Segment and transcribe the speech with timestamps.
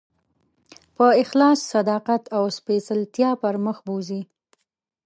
[0.95, 4.21] په اخلاص، صداقت او سپېڅلتیا پر مخ بوځي.